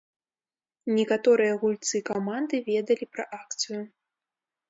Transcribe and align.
Некаторыя 0.99 1.57
гульцы 1.63 2.01
каманды 2.09 2.55
ведалі 2.71 3.05
пра 3.17 3.23
акцыю. 3.39 3.81